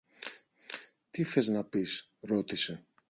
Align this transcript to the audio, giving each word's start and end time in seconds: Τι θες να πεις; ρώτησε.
Τι 1.11 1.23
θες 1.23 1.47
να 1.47 1.63
πεις; 1.63 2.09
ρώτησε. 2.19 2.85